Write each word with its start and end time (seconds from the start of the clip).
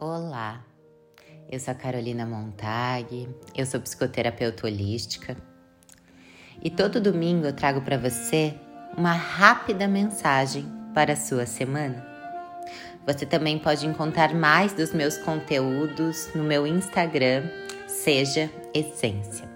Olá, 0.00 0.64
eu 1.50 1.58
sou 1.58 1.72
a 1.72 1.74
Carolina 1.74 2.24
Montag, 2.24 3.28
eu 3.52 3.66
sou 3.66 3.80
psicoterapeuta 3.80 4.68
holística 4.68 5.36
e 6.62 6.70
todo 6.70 7.00
domingo 7.00 7.46
eu 7.46 7.52
trago 7.52 7.80
para 7.80 7.98
você 7.98 8.54
uma 8.96 9.12
rápida 9.12 9.88
mensagem 9.88 10.64
para 10.94 11.14
a 11.14 11.16
sua 11.16 11.46
semana. 11.46 12.06
Você 13.08 13.26
também 13.26 13.58
pode 13.58 13.88
encontrar 13.88 14.32
mais 14.36 14.72
dos 14.72 14.94
meus 14.94 15.18
conteúdos 15.18 16.32
no 16.32 16.44
meu 16.44 16.64
Instagram, 16.64 17.50
Seja 17.88 18.48
Essência. 18.72 19.48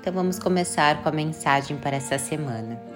Então 0.00 0.10
vamos 0.10 0.38
começar 0.38 1.02
com 1.02 1.10
a 1.10 1.12
mensagem 1.12 1.76
para 1.76 1.96
essa 1.96 2.16
semana. 2.16 2.91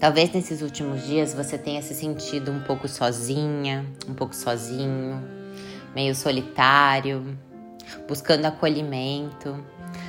Talvez 0.00 0.32
nesses 0.32 0.62
últimos 0.62 1.04
dias 1.04 1.34
você 1.34 1.58
tenha 1.58 1.82
se 1.82 1.94
sentido 1.94 2.50
um 2.50 2.60
pouco 2.60 2.88
sozinha, 2.88 3.84
um 4.08 4.14
pouco 4.14 4.34
sozinho, 4.34 5.22
meio 5.94 6.14
solitário, 6.14 7.36
buscando 8.08 8.46
acolhimento. 8.46 9.62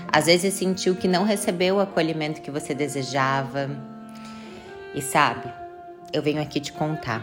Às 0.09 0.27
vezes 0.27 0.53
sentiu 0.53 0.95
que 0.95 1.09
não 1.09 1.25
recebeu 1.25 1.75
o 1.75 1.79
acolhimento 1.81 2.39
que 2.39 2.49
você 2.49 2.73
desejava. 2.73 3.70
E 4.95 5.01
sabe, 5.01 5.51
eu 6.13 6.21
venho 6.21 6.41
aqui 6.41 6.62
te 6.62 6.71
contar 6.71 7.21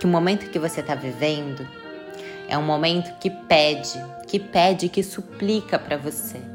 que 0.00 0.04
o 0.04 0.08
momento 0.08 0.50
que 0.50 0.58
você 0.58 0.80
está 0.80 0.96
vivendo 0.96 1.64
é 2.48 2.58
um 2.58 2.62
momento 2.62 3.16
que 3.20 3.30
pede, 3.30 4.04
que 4.26 4.40
pede, 4.40 4.88
que 4.88 5.04
suplica 5.04 5.78
para 5.78 5.96
você 5.96 6.53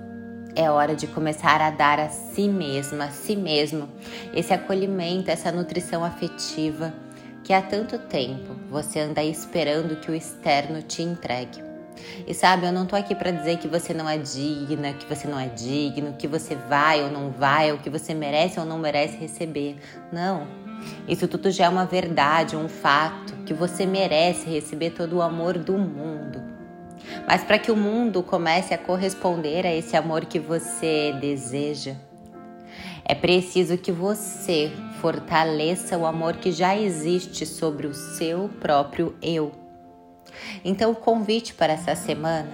é 0.55 0.69
hora 0.69 0.95
de 0.95 1.07
começar 1.07 1.61
a 1.61 1.69
dar 1.69 1.99
a 1.99 2.09
si 2.09 2.47
mesma, 2.47 3.05
a 3.05 3.11
si 3.11 3.35
mesmo, 3.35 3.89
esse 4.33 4.53
acolhimento, 4.53 5.29
essa 5.29 5.51
nutrição 5.51 6.03
afetiva 6.03 6.93
que 7.43 7.53
há 7.53 7.61
tanto 7.61 7.97
tempo 7.97 8.55
você 8.69 8.99
anda 8.99 9.23
esperando 9.23 9.99
que 9.99 10.11
o 10.11 10.15
externo 10.15 10.81
te 10.81 11.01
entregue. 11.01 11.63
E 12.27 12.33
sabe, 12.33 12.65
eu 12.65 12.71
não 12.71 12.85
tô 12.85 12.95
aqui 12.95 13.13
para 13.15 13.31
dizer 13.31 13.57
que 13.57 13.67
você 13.67 13.93
não 13.93 14.07
é 14.07 14.17
digna, 14.17 14.93
que 14.93 15.05
você 15.05 15.27
não 15.27 15.39
é 15.39 15.47
digno, 15.47 16.13
que 16.13 16.27
você 16.27 16.55
vai 16.55 17.03
ou 17.03 17.11
não 17.11 17.31
vai, 17.31 17.71
ou 17.71 17.77
que 17.77 17.89
você 17.89 18.13
merece 18.13 18.59
ou 18.59 18.65
não 18.65 18.77
merece 18.77 19.17
receber. 19.17 19.77
Não. 20.11 20.47
Isso 21.07 21.27
tudo 21.27 21.51
já 21.51 21.65
é 21.65 21.69
uma 21.69 21.85
verdade, 21.85 22.55
um 22.55 22.69
fato, 22.69 23.33
que 23.45 23.53
você 23.53 23.85
merece 23.85 24.49
receber 24.49 24.91
todo 24.91 25.17
o 25.17 25.21
amor 25.21 25.57
do 25.57 25.77
mundo. 25.77 26.41
Mas 27.27 27.43
para 27.43 27.59
que 27.59 27.71
o 27.71 27.75
mundo 27.75 28.23
comece 28.23 28.73
a 28.73 28.77
corresponder 28.77 29.65
a 29.65 29.73
esse 29.73 29.95
amor 29.95 30.25
que 30.25 30.39
você 30.39 31.15
deseja, 31.19 31.95
é 33.05 33.15
preciso 33.15 33.77
que 33.77 33.91
você 33.91 34.71
fortaleça 35.01 35.97
o 35.97 36.05
amor 36.05 36.37
que 36.37 36.51
já 36.51 36.77
existe 36.77 37.45
sobre 37.45 37.87
o 37.87 37.93
seu 37.93 38.49
próprio 38.59 39.15
eu. 39.21 39.51
Então, 40.63 40.91
o 40.91 40.95
convite 40.95 41.53
para 41.53 41.73
essa 41.73 41.95
semana 41.95 42.49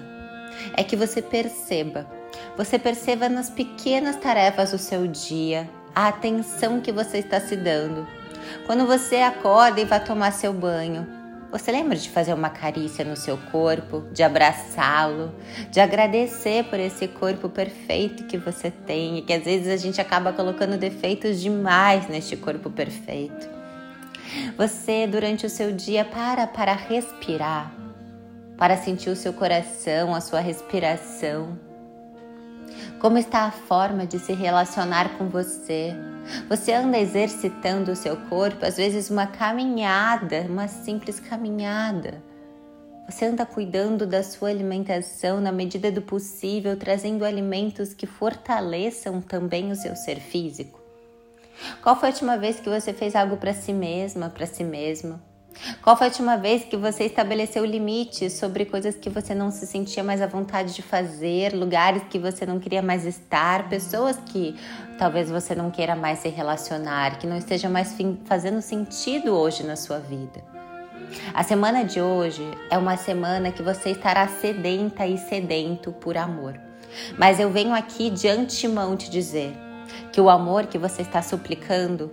é 0.78 0.84
que 0.84 0.96
você 0.96 1.22
perceba, 1.22 2.08
você 2.56 2.80
perceba 2.80 3.28
nas 3.28 3.50
pequenas 3.50 4.16
tarefas 4.16 4.72
do 4.72 4.78
seu 4.78 5.08
dia 5.08 5.70
a 5.94 6.08
atenção 6.08 6.80
que 6.80 6.92
você 6.92 7.18
está 7.18 7.40
se 7.40 7.56
dando. 7.56 8.08
Quando 8.66 8.86
você 8.86 9.18
acorda 9.18 9.82
e 9.82 9.86
vai 9.86 10.04
tomar 10.04 10.32
seu 10.32 10.54
banho, 10.54 11.08
você 11.58 11.72
lembra 11.72 11.96
de 11.96 12.10
fazer 12.10 12.34
uma 12.34 12.50
carícia 12.50 13.06
no 13.06 13.16
seu 13.16 13.38
corpo, 13.38 14.04
de 14.12 14.22
abraçá-lo, 14.24 15.34
de 15.72 15.80
agradecer 15.80 16.66
por 16.66 16.78
esse 16.78 17.08
corpo 17.08 17.48
perfeito 17.48 18.26
que 18.26 18.38
você 18.38 18.70
tem 18.70 19.20
e 19.20 19.22
que 19.22 19.32
às 19.32 19.46
vezes 19.46 19.70
a 19.70 19.78
gente 19.78 20.02
acaba 20.02 20.34
colocando 20.34 20.78
defeitos 20.78 21.40
demais 21.40 22.10
neste 22.10 22.36
corpo 22.36 22.70
perfeito. 22.70 23.48
Você, 24.58 25.08
durante 25.08 25.46
o 25.46 25.50
seu 25.50 25.72
dia, 25.72 26.04
para 26.04 26.46
para 26.46 26.74
respirar, 26.74 27.72
para 28.58 28.76
sentir 28.76 29.10
o 29.10 29.16
seu 29.16 29.32
coração, 29.32 30.14
a 30.14 30.20
sua 30.20 30.42
respiração 30.42 31.58
como 33.00 33.18
está 33.18 33.44
a 33.44 33.52
forma 33.52 34.06
de 34.06 34.20
se 34.20 34.34
relacionar 34.34 35.18
com 35.18 35.30
você? 35.30 35.94
Você 36.50 36.74
anda 36.74 36.98
exercitando 36.98 37.92
o 37.92 37.96
seu 37.96 38.18
corpo, 38.18 38.66
às 38.66 38.78
vezes 38.78 39.10
uma 39.10 39.28
caminhada, 39.28 40.46
uma 40.50 40.68
simples 40.68 41.20
caminhada. 41.20 42.22
Você 43.08 43.26
anda 43.26 43.46
cuidando 43.46 44.08
da 44.08 44.24
sua 44.24 44.50
alimentação 44.50 45.40
na 45.40 45.52
medida 45.52 45.92
do 45.92 46.02
possível, 46.02 46.76
trazendo 46.76 47.24
alimentos 47.24 47.94
que 47.94 48.08
fortaleçam 48.08 49.22
também 49.22 49.72
o 49.72 49.76
seu 49.76 49.96
ser 49.96 50.20
físico. 50.20 50.80
Qual 51.84 51.96
foi 51.96 52.10
a 52.10 52.12
última 52.12 52.38
vez 52.38 52.60
que 52.60 52.70
você 52.70 52.92
fez 52.92 53.16
algo 53.16 53.38
para 53.38 53.54
si 53.54 53.72
mesma, 53.72 54.30
para 54.30 54.48
si 54.48 54.64
mesmo? 54.64 55.22
Qual 55.82 55.96
foi 55.96 56.08
a 56.08 56.10
última 56.10 56.38
vez 56.38 56.64
que 56.64 56.76
você 56.76 57.06
estabeleceu 57.06 57.66
limites 57.66 58.34
sobre 58.34 58.66
coisas 58.66 58.96
que 58.96 59.10
você 59.10 59.34
não 59.34 59.52
se 59.52 59.66
sentia 59.66 60.04
mais 60.04 60.22
à 60.22 60.28
vontade 60.28 60.74
de 60.74 60.82
fazer, 60.82 61.54
lugares 61.54 62.04
que 62.10 62.20
você 62.20 62.46
não 62.46 62.60
queria 62.60 62.82
mais 62.82 63.06
estar, 63.06 63.70
pessoas 63.70 64.18
que 64.26 64.56
talvez 64.98 65.30
você 65.30 65.56
não 65.56 65.72
queira 65.72 65.96
mais 65.96 66.20
se 66.20 66.30
relacionar, 66.30 67.18
que 67.18 67.28
não 67.28 67.38
esteja 67.38 67.70
mais 67.70 67.96
fazendo 68.26 68.62
sentido 68.62 69.32
hoje 69.32 69.64
na 69.64 69.76
sua 69.76 70.00
vida? 70.00 70.44
A 71.34 71.44
semana 71.44 71.84
de 71.84 72.02
hoje 72.02 72.44
é 72.70 72.78
uma 72.78 72.98
semana 72.98 73.52
que 73.52 73.62
você 73.62 73.92
estará 73.92 74.28
sedenta 74.28 75.06
e 75.06 75.18
sedento 75.18 75.92
por 75.92 76.18
amor. 76.18 76.60
Mas 77.18 77.40
eu 77.40 77.50
venho 77.50 77.74
aqui 77.74 78.10
de 78.10 78.28
antemão 78.28 78.96
te 78.96 79.10
dizer 79.10 79.56
que 80.12 80.20
o 80.20 80.30
amor 80.30 80.68
que 80.68 80.78
você 80.78 81.02
está 81.02 81.22
suplicando 81.22 82.12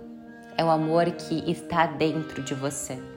é 0.57 0.63
o 0.63 0.69
amor 0.69 1.05
que 1.11 1.49
está 1.49 1.85
dentro 1.85 2.41
de 2.43 2.53
você. 2.53 3.12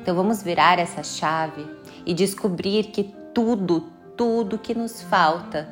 Então 0.00 0.14
vamos 0.14 0.42
virar 0.42 0.78
essa 0.78 1.02
chave 1.02 1.66
e 2.06 2.14
descobrir 2.14 2.84
que 2.84 3.14
tudo, 3.34 3.88
tudo 4.16 4.58
que 4.58 4.74
nos 4.74 5.02
falta 5.02 5.68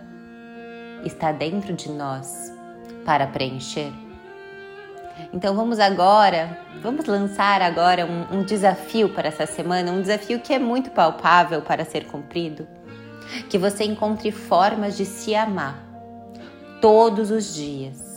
está 1.04 1.32
dentro 1.32 1.72
de 1.72 1.90
nós 1.90 2.52
para 3.04 3.26
preencher. 3.26 3.90
Então 5.32 5.56
vamos 5.56 5.80
agora, 5.80 6.58
vamos 6.80 7.06
lançar 7.06 7.60
agora 7.62 8.06
um, 8.06 8.38
um, 8.38 8.42
desafio 8.44 9.08
para 9.08 9.28
essa 9.28 9.46
semana, 9.46 9.90
um 9.90 10.00
desafio 10.00 10.40
que 10.40 10.52
é 10.52 10.58
muito 10.58 10.90
palpável 10.90 11.62
para 11.62 11.84
ser 11.84 12.06
cumprido. 12.06 12.68
Que 13.48 13.58
você 13.58 13.84
encontre 13.84 14.30
formas 14.30 14.96
de 14.96 15.04
se 15.04 15.34
amar 15.34 15.82
todos 16.80 17.30
os 17.30 17.54
dias 17.54 18.07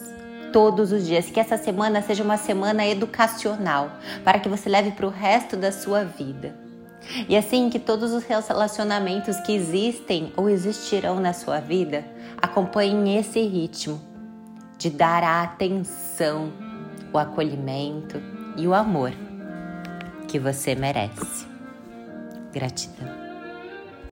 todos 0.51 0.91
os 0.91 1.05
dias. 1.05 1.29
Que 1.29 1.39
essa 1.39 1.57
semana 1.57 2.01
seja 2.01 2.23
uma 2.23 2.37
semana 2.37 2.85
educacional 2.85 3.91
para 4.23 4.39
que 4.39 4.49
você 4.49 4.69
leve 4.69 4.91
para 4.91 5.07
o 5.07 5.09
resto 5.09 5.55
da 5.55 5.71
sua 5.71 6.03
vida. 6.03 6.55
E 7.27 7.35
assim 7.35 7.69
que 7.69 7.79
todos 7.79 8.11
os 8.13 8.23
relacionamentos 8.23 9.37
que 9.41 9.53
existem 9.53 10.31
ou 10.35 10.49
existirão 10.49 11.19
na 11.19 11.33
sua 11.33 11.59
vida 11.59 12.05
acompanhem 12.41 13.17
esse 13.17 13.41
ritmo 13.41 13.99
de 14.77 14.89
dar 14.89 15.23
a 15.23 15.43
atenção, 15.43 16.51
o 17.11 17.17
acolhimento 17.17 18.21
e 18.57 18.67
o 18.67 18.73
amor 18.73 19.11
que 20.27 20.39
você 20.39 20.75
merece. 20.75 21.45
Gratidão. 22.53 23.20